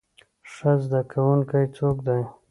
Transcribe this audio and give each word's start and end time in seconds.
ښه 0.53 0.71
زده 0.83 1.01
کوونکی 1.11 1.65
څوک 1.77 1.97
دی؟ 2.07 2.21